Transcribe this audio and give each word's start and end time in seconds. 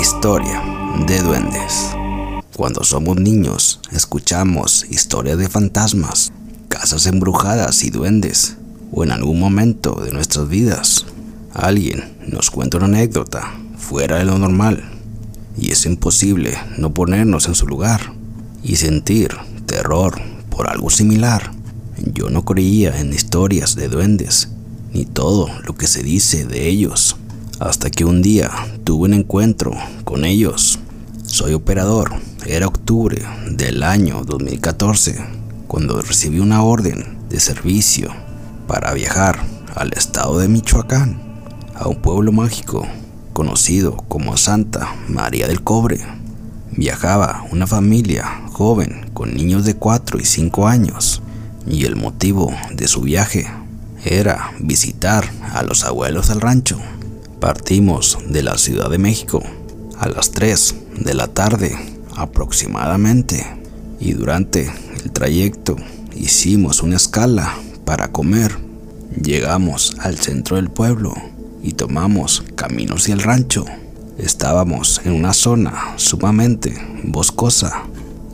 historia 0.00 0.62
de 1.06 1.20
duendes. 1.20 1.90
Cuando 2.56 2.84
somos 2.84 3.16
niños, 3.18 3.80
escuchamos 3.92 4.86
historias 4.88 5.36
de 5.36 5.50
fantasmas, 5.50 6.32
casas 6.70 7.04
embrujadas 7.04 7.84
y 7.84 7.90
duendes, 7.90 8.56
o 8.92 9.04
en 9.04 9.10
algún 9.10 9.38
momento 9.38 10.00
de 10.02 10.10
nuestras 10.10 10.48
vidas, 10.48 11.04
alguien 11.52 12.14
nos 12.26 12.50
cuenta 12.50 12.78
una 12.78 12.86
anécdota 12.86 13.52
fuera 13.76 14.16
de 14.16 14.24
lo 14.24 14.38
normal, 14.38 14.90
y 15.58 15.70
es 15.70 15.84
imposible 15.84 16.56
no 16.78 16.94
ponernos 16.94 17.46
en 17.46 17.54
su 17.54 17.66
lugar 17.66 18.14
y 18.62 18.76
sentir 18.76 19.36
terror 19.66 20.18
por 20.48 20.70
algo 20.70 20.88
similar. 20.88 21.52
Yo 22.14 22.30
no 22.30 22.46
creía 22.46 22.98
en 22.98 23.12
historias 23.12 23.74
de 23.74 23.88
duendes, 23.88 24.48
ni 24.94 25.04
todo 25.04 25.48
lo 25.66 25.76
que 25.76 25.86
se 25.86 26.02
dice 26.02 26.46
de 26.46 26.68
ellos, 26.68 27.16
hasta 27.58 27.90
que 27.90 28.06
un 28.06 28.22
día 28.22 28.50
tuve 28.90 29.04
un 29.04 29.14
encuentro 29.14 29.72
con 30.02 30.24
ellos. 30.24 30.80
Soy 31.24 31.52
operador, 31.52 32.10
era 32.44 32.66
octubre 32.66 33.22
del 33.48 33.84
año 33.84 34.24
2014, 34.24 35.16
cuando 35.68 36.02
recibí 36.02 36.40
una 36.40 36.64
orden 36.64 37.18
de 37.28 37.38
servicio 37.38 38.10
para 38.66 38.92
viajar 38.92 39.38
al 39.76 39.92
estado 39.92 40.40
de 40.40 40.48
Michoacán, 40.48 41.22
a 41.76 41.86
un 41.86 42.02
pueblo 42.02 42.32
mágico 42.32 42.84
conocido 43.32 43.96
como 44.08 44.36
Santa 44.36 44.92
María 45.06 45.46
del 45.46 45.62
Cobre. 45.62 46.00
Viajaba 46.72 47.44
una 47.52 47.68
familia 47.68 48.42
joven 48.50 49.08
con 49.14 49.32
niños 49.32 49.64
de 49.64 49.76
4 49.76 50.18
y 50.18 50.24
5 50.24 50.66
años 50.66 51.22
y 51.64 51.84
el 51.84 51.94
motivo 51.94 52.52
de 52.74 52.88
su 52.88 53.02
viaje 53.02 53.46
era 54.04 54.50
visitar 54.58 55.30
a 55.52 55.62
los 55.62 55.84
abuelos 55.84 56.28
al 56.30 56.40
rancho. 56.40 56.80
Partimos 57.40 58.18
de 58.28 58.42
la 58.42 58.58
Ciudad 58.58 58.90
de 58.90 58.98
México 58.98 59.42
a 59.98 60.08
las 60.08 60.30
3 60.32 60.74
de 61.00 61.14
la 61.14 61.26
tarde 61.26 61.74
aproximadamente 62.14 63.46
y 63.98 64.12
durante 64.12 64.70
el 65.02 65.10
trayecto 65.10 65.76
hicimos 66.14 66.82
una 66.82 66.96
escala 66.96 67.54
para 67.86 68.12
comer. 68.12 68.58
Llegamos 69.22 69.96
al 70.00 70.18
centro 70.18 70.56
del 70.56 70.68
pueblo 70.68 71.14
y 71.62 71.72
tomamos 71.72 72.44
camino 72.56 72.96
hacia 72.96 73.14
el 73.14 73.22
rancho. 73.22 73.64
Estábamos 74.18 75.00
en 75.06 75.12
una 75.12 75.32
zona 75.32 75.94
sumamente 75.96 76.74
boscosa 77.04 77.84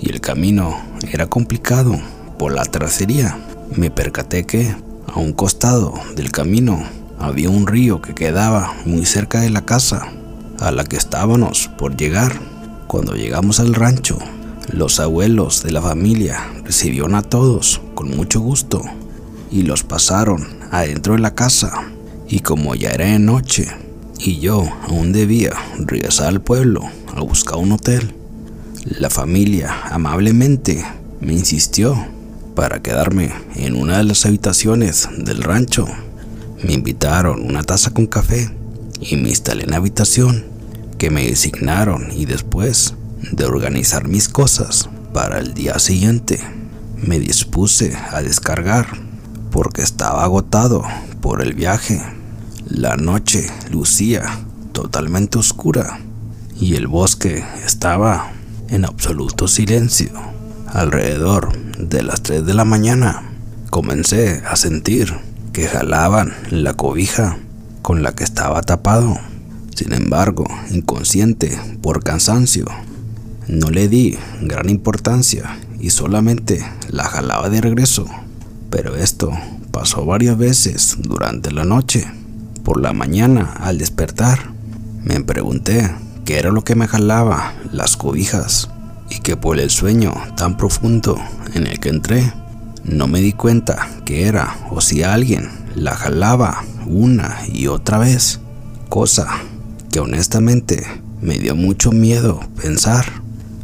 y 0.00 0.10
el 0.10 0.20
camino 0.20 0.80
era 1.12 1.28
complicado 1.28 1.96
por 2.40 2.52
la 2.52 2.64
tracería. 2.64 3.38
Me 3.76 3.92
percaté 3.92 4.46
que 4.46 4.74
a 5.06 5.20
un 5.20 5.32
costado 5.32 5.94
del 6.16 6.32
camino 6.32 6.82
había 7.18 7.50
un 7.50 7.66
río 7.66 8.00
que 8.00 8.14
quedaba 8.14 8.74
muy 8.84 9.06
cerca 9.06 9.40
de 9.40 9.50
la 9.50 9.64
casa 9.64 10.12
a 10.60 10.70
la 10.70 10.84
que 10.84 10.96
estábamos 10.96 11.70
por 11.78 11.96
llegar. 11.96 12.40
Cuando 12.86 13.14
llegamos 13.14 13.60
al 13.60 13.74
rancho, 13.74 14.18
los 14.72 15.00
abuelos 15.00 15.62
de 15.62 15.72
la 15.72 15.82
familia 15.82 16.40
recibieron 16.64 17.14
a 17.14 17.22
todos 17.22 17.80
con 17.94 18.16
mucho 18.16 18.40
gusto 18.40 18.82
y 19.50 19.62
los 19.62 19.82
pasaron 19.82 20.46
adentro 20.70 21.14
de 21.14 21.20
la 21.20 21.34
casa. 21.34 21.72
Y 22.28 22.40
como 22.40 22.74
ya 22.74 22.90
era 22.90 23.06
de 23.06 23.18
noche 23.18 23.68
y 24.18 24.40
yo 24.40 24.64
aún 24.88 25.12
debía 25.12 25.52
regresar 25.78 26.28
al 26.28 26.40
pueblo 26.40 26.82
a 27.14 27.20
buscar 27.20 27.58
un 27.58 27.72
hotel, 27.72 28.14
la 28.84 29.10
familia 29.10 29.74
amablemente 29.90 30.84
me 31.20 31.32
insistió 31.32 31.96
para 32.54 32.80
quedarme 32.80 33.32
en 33.54 33.76
una 33.76 33.98
de 33.98 34.04
las 34.04 34.26
habitaciones 34.26 35.08
del 35.18 35.42
rancho. 35.42 35.86
Me 36.62 36.72
invitaron 36.72 37.42
una 37.42 37.62
taza 37.62 37.90
con 37.90 38.06
café 38.06 38.50
y 39.00 39.16
me 39.16 39.28
instalé 39.28 39.64
en 39.64 39.70
la 39.70 39.76
habitación 39.76 40.44
que 40.98 41.10
me 41.10 41.26
designaron 41.26 42.10
y 42.12 42.24
después 42.24 42.94
de 43.30 43.44
organizar 43.44 44.08
mis 44.08 44.28
cosas 44.28 44.88
para 45.12 45.38
el 45.38 45.54
día 45.54 45.78
siguiente 45.78 46.40
me 46.96 47.18
dispuse 47.18 47.94
a 48.10 48.22
descargar 48.22 48.86
porque 49.50 49.82
estaba 49.82 50.24
agotado 50.24 50.82
por 51.20 51.42
el 51.42 51.54
viaje. 51.54 52.02
La 52.66 52.96
noche 52.96 53.50
lucía 53.70 54.40
totalmente 54.72 55.38
oscura 55.38 56.00
y 56.58 56.74
el 56.74 56.86
bosque 56.86 57.44
estaba 57.64 58.32
en 58.68 58.84
absoluto 58.84 59.46
silencio. 59.46 60.10
Alrededor 60.66 61.56
de 61.78 62.02
las 62.02 62.22
3 62.22 62.44
de 62.44 62.54
la 62.54 62.64
mañana 62.64 63.30
comencé 63.70 64.42
a 64.48 64.56
sentir 64.56 65.14
que 65.56 65.68
jalaban 65.68 66.34
la 66.50 66.74
cobija 66.74 67.38
con 67.80 68.02
la 68.02 68.14
que 68.14 68.24
estaba 68.24 68.60
tapado. 68.60 69.16
Sin 69.74 69.94
embargo, 69.94 70.44
inconsciente 70.70 71.58
por 71.80 72.04
cansancio, 72.04 72.66
no 73.48 73.70
le 73.70 73.88
di 73.88 74.18
gran 74.42 74.68
importancia 74.68 75.58
y 75.80 75.88
solamente 75.88 76.62
la 76.90 77.04
jalaba 77.04 77.48
de 77.48 77.62
regreso. 77.62 78.04
Pero 78.68 78.96
esto 78.96 79.32
pasó 79.70 80.04
varias 80.04 80.36
veces 80.36 80.98
durante 81.00 81.50
la 81.50 81.64
noche. 81.64 82.06
Por 82.62 82.78
la 82.78 82.92
mañana, 82.92 83.54
al 83.58 83.78
despertar, 83.78 84.50
me 85.04 85.22
pregunté 85.22 85.90
qué 86.26 86.38
era 86.38 86.50
lo 86.50 86.64
que 86.64 86.74
me 86.74 86.86
jalaba 86.86 87.54
las 87.72 87.96
cobijas 87.96 88.68
y 89.08 89.20
que 89.20 89.38
por 89.38 89.58
el 89.58 89.70
sueño 89.70 90.12
tan 90.36 90.58
profundo 90.58 91.16
en 91.54 91.66
el 91.66 91.80
que 91.80 91.88
entré, 91.88 92.30
no 92.88 93.08
me 93.08 93.20
di 93.20 93.32
cuenta 93.32 93.88
que 94.04 94.26
era 94.26 94.56
o 94.70 94.80
si 94.80 95.02
alguien 95.02 95.48
la 95.74 95.96
jalaba 95.96 96.64
una 96.86 97.38
y 97.52 97.66
otra 97.66 97.98
vez, 97.98 98.40
cosa 98.88 99.26
que 99.90 99.98
honestamente 100.00 100.86
me 101.20 101.38
dio 101.38 101.56
mucho 101.56 101.90
miedo 101.90 102.40
pensar. 102.60 103.04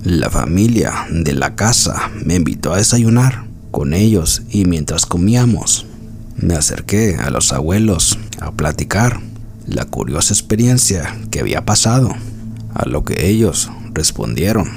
La 0.03 0.31
familia 0.31 1.07
de 1.11 1.33
la 1.33 1.55
casa 1.55 2.11
me 2.25 2.35
invitó 2.35 2.73
a 2.73 2.79
desayunar 2.79 3.45
con 3.71 3.95
ellos 3.95 4.43
y 4.51 4.65
mientras 4.65 5.07
comíamos 5.07 5.87
me 6.37 6.55
acerqué 6.55 7.15
a 7.15 7.31
los 7.31 7.53
abuelos 7.53 8.19
a 8.41 8.51
platicar 8.51 9.21
la 9.69 9.85
curiosa 9.85 10.35
experiencia 10.35 11.17
que 11.31 11.39
había 11.39 11.65
pasado, 11.65 12.13
a 12.75 12.89
lo 12.89 13.05
que 13.05 13.29
ellos 13.29 13.71
respondieron 13.95 14.71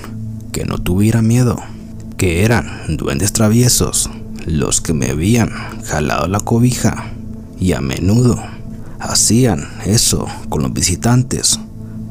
que 0.51 0.65
no 0.65 0.77
tuviera 0.77 1.23
miedo, 1.23 1.57
que 2.17 2.43
eran 2.43 2.95
duendes 2.95 3.33
traviesos 3.33 4.11
los 4.45 4.81
que 4.81 4.93
me 4.93 5.09
habían 5.09 5.49
jalado 5.83 6.27
la 6.27 6.39
cobija 6.39 7.11
y 7.59 7.73
a 7.73 7.81
menudo 7.81 8.41
hacían 8.99 9.67
eso 9.85 10.27
con 10.49 10.61
los 10.61 10.73
visitantes, 10.73 11.59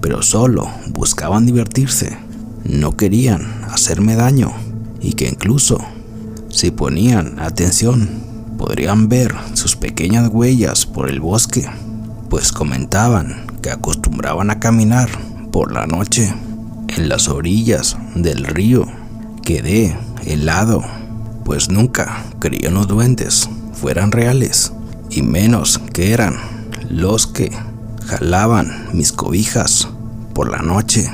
pero 0.00 0.22
solo 0.22 0.68
buscaban 0.90 1.46
divertirse, 1.46 2.18
no 2.64 2.96
querían 2.96 3.64
hacerme 3.70 4.16
daño 4.16 4.52
y 5.00 5.12
que 5.12 5.28
incluso 5.28 5.78
si 6.48 6.70
ponían 6.70 7.38
atención 7.40 8.08
podrían 8.58 9.08
ver 9.08 9.34
sus 9.54 9.76
pequeñas 9.76 10.28
huellas 10.32 10.86
por 10.86 11.08
el 11.08 11.20
bosque, 11.20 11.68
pues 12.30 12.52
comentaban 12.52 13.46
que 13.62 13.70
acostumbraban 13.70 14.50
a 14.50 14.60
caminar 14.60 15.08
por 15.50 15.72
la 15.72 15.86
noche 15.86 16.32
en 16.88 17.08
las 17.08 17.28
orillas 17.28 17.96
del 18.14 18.44
río. 18.44 18.86
Quedé 19.42 19.96
helado, 20.24 20.82
pues 21.44 21.68
nunca 21.68 22.24
creí 22.40 22.64
en 22.64 22.74
los 22.74 22.88
duendes 22.88 23.48
fueran 23.74 24.12
reales, 24.12 24.72
y 25.10 25.22
menos 25.22 25.78
que 25.92 26.12
eran 26.12 26.36
los 26.88 27.26
que 27.26 27.50
jalaban 28.06 28.88
mis 28.92 29.12
cobijas 29.12 29.88
por 30.32 30.50
la 30.50 30.58
noche. 30.58 31.10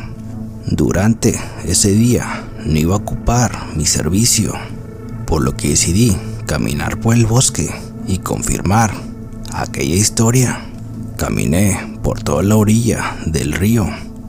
Durante 0.66 1.38
ese 1.64 1.90
día 1.90 2.44
no 2.64 2.78
iba 2.78 2.94
a 2.94 2.98
ocupar 2.98 3.74
mi 3.74 3.86
servicio, 3.86 4.52
por 5.26 5.42
lo 5.42 5.56
que 5.56 5.70
decidí 5.70 6.16
caminar 6.46 7.00
por 7.00 7.16
el 7.16 7.26
bosque 7.26 7.70
y 8.06 8.18
confirmar 8.18 8.92
aquella 9.52 9.96
historia. 9.96 10.60
Caminé 11.16 11.98
por 12.02 12.22
toda 12.22 12.42
la 12.42 12.56
orilla 12.56 13.16
del 13.26 13.52
río 13.52 13.86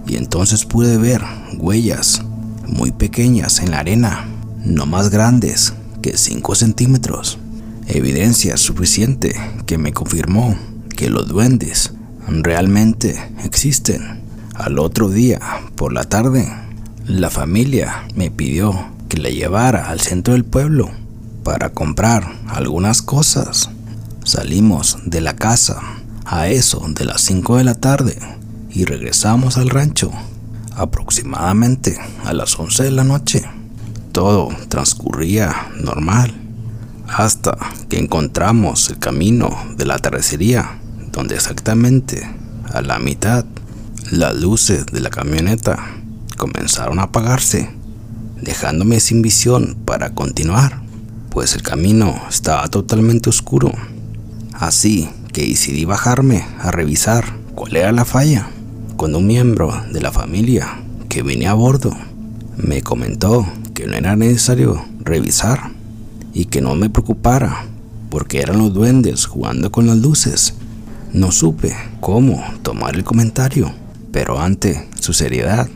y 0.08 0.18
entonces 0.18 0.66
pude 0.66 0.98
ver 0.98 1.22
huellas 1.58 2.22
muy 2.66 2.92
pequeñas 2.92 3.60
en 3.60 3.72
la 3.72 3.80
arena, 3.80 4.26
no 4.66 4.86
más 4.86 5.10
grandes 5.10 5.74
que 6.02 6.18
5 6.18 6.56
centímetros. 6.56 7.38
Evidencia 7.88 8.58
suficiente 8.58 9.36
que 9.66 9.78
me 9.78 9.94
confirmó 9.94 10.58
que 10.96 11.10
los 11.10 11.28
duendes 11.28 11.94
realmente 12.28 13.20
existen. 13.44 14.22
Al 14.56 14.80
otro 14.80 15.10
día, 15.10 15.40
por 15.76 15.94
la 15.94 16.04
tarde, 16.04 16.48
la 17.06 17.30
familia 17.30 18.08
me 18.16 18.30
pidió 18.30 18.92
que 19.10 19.18
la 19.18 19.30
llevara 19.30 19.90
al 19.90 20.00
centro 20.00 20.34
del 20.34 20.46
pueblo 20.46 20.92
para 21.44 21.70
comprar 21.70 22.32
algunas 22.48 23.02
cosas. 23.02 23.70
Salimos 24.24 25.00
de 25.06 25.22
la 25.22 25.36
casa 25.36 25.82
a 26.26 26.48
eso 26.48 26.86
de 26.90 27.06
las 27.06 27.22
5 27.22 27.58
de 27.58 27.64
la 27.64 27.76
tarde 27.76 28.18
y 28.70 28.86
regresamos 28.86 29.58
al 29.58 29.70
rancho 29.70 30.12
aproximadamente 30.76 31.98
a 32.24 32.34
las 32.34 32.58
11 32.58 32.84
de 32.84 32.92
la 32.92 33.04
noche. 33.04 33.44
Todo 34.12 34.50
transcurría 34.68 35.70
normal 35.82 36.34
hasta 37.08 37.58
que 37.90 37.98
encontramos 37.98 38.90
el 38.90 39.00
camino 39.00 39.50
de 39.78 39.86
la 39.86 40.00
terracería 40.00 40.80
donde 41.12 41.36
exactamente 41.36 42.28
a 42.74 42.82
la 42.82 43.00
mitad 43.00 43.46
Las 44.12 44.36
luces 44.36 44.88
de 44.88 45.00
la 45.00 45.10
camioneta 45.10 45.78
comenzaron 46.38 47.00
a 47.00 47.04
apagarse, 47.04 47.70
dejándome 48.42 49.00
sin 49.00 49.22
visión 49.22 49.78
para 49.86 50.14
continuar, 50.14 50.82
pues 51.30 51.56
el 51.56 51.62
camino 51.62 52.20
estaba 52.28 52.68
totalmente 52.68 53.30
oscuro. 53.30 53.72
Así 54.54 55.10
que 55.32 55.48
decidí 55.48 55.86
bajarme 55.86 56.46
a 56.60 56.72
revisar 56.72 57.24
cuál 57.56 57.78
era 57.78 57.94
la 57.94 58.04
falla, 58.04 58.50
cuando 58.98 59.20
un 59.20 59.28
miembro 59.28 59.72
de 59.94 60.02
la 60.02 60.12
familia 60.12 60.82
que 61.08 61.24
venía 61.24 61.52
a 61.52 61.54
bordo 61.56 61.96
me 62.62 62.82
comentó 62.82 63.48
que 63.74 63.88
no 63.88 63.96
era 63.96 64.16
necesario 64.16 64.84
revisar 65.00 65.72
y 66.34 66.46
que 66.46 66.62
no 66.62 66.76
me 66.76 66.90
preocupara 66.90 67.66
porque 68.10 68.42
eran 68.42 68.60
los 68.60 68.74
duendes 68.74 69.26
jugando 69.26 69.72
con 69.72 69.88
las 69.88 69.98
luces. 69.98 70.54
No 71.14 71.32
supe 71.32 71.76
cómo 72.00 72.44
tomar 72.62 72.96
el 72.96 73.04
comentario, 73.04 73.72
pero 74.12 74.40
ante 74.40 74.88
su 75.00 75.14
seriedad 75.14 75.70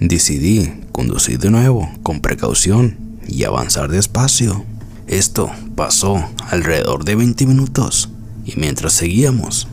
decidí 0.00 0.72
conducir 0.92 1.38
de 1.38 1.50
nuevo 1.50 1.88
con 2.02 2.20
precaución 2.20 2.96
y 3.26 3.44
avanzar 3.44 3.90
despacio. 3.90 4.64
Esto 5.06 5.50
pasó 5.74 6.24
alrededor 6.50 7.04
de 7.04 7.14
20 7.14 7.46
minutos 7.46 8.10
y 8.44 8.54
mientras 8.56 8.92
seguíamos 8.92 9.68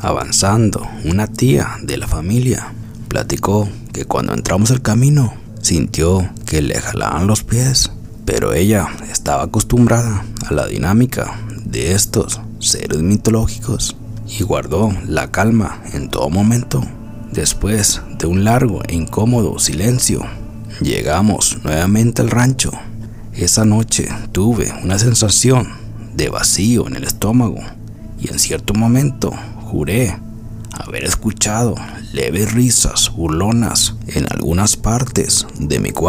avanzando, 0.00 0.86
una 1.04 1.26
tía 1.26 1.76
de 1.82 1.96
la 1.96 2.06
familia 2.06 2.72
platicó 3.08 3.68
que 3.92 4.04
cuando 4.04 4.32
entramos 4.32 4.70
al 4.70 4.82
camino 4.82 5.34
sintió 5.68 6.26
que 6.46 6.62
le 6.62 6.80
jalaban 6.80 7.26
los 7.26 7.42
pies, 7.42 7.92
pero 8.24 8.54
ella 8.54 8.88
estaba 9.12 9.42
acostumbrada 9.42 10.24
a 10.48 10.54
la 10.54 10.66
dinámica 10.66 11.38
de 11.62 11.92
estos 11.92 12.40
seres 12.58 13.02
mitológicos 13.02 13.94
y 14.26 14.44
guardó 14.44 14.90
la 15.06 15.30
calma 15.30 15.82
en 15.92 16.08
todo 16.08 16.30
momento. 16.30 16.82
Después 17.32 18.00
de 18.18 18.26
un 18.26 18.44
largo 18.44 18.80
e 18.88 18.94
incómodo 18.94 19.58
silencio, 19.58 20.22
llegamos 20.80 21.58
nuevamente 21.62 22.22
al 22.22 22.30
rancho. 22.30 22.70
Esa 23.34 23.66
noche 23.66 24.08
tuve 24.32 24.72
una 24.82 24.98
sensación 24.98 25.68
de 26.16 26.30
vacío 26.30 26.86
en 26.86 26.96
el 26.96 27.04
estómago 27.04 27.58
y 28.18 28.32
en 28.32 28.38
cierto 28.38 28.72
momento 28.72 29.34
juré 29.66 30.16
haber 30.72 31.04
escuchado 31.04 31.74
leves 32.12 32.52
risas 32.52 33.10
burlonas 33.14 33.94
en 34.08 34.26
algunas 34.30 34.76
partes 34.76 35.46
de 35.58 35.78
mi 35.80 35.90
cuarto. 35.90 36.08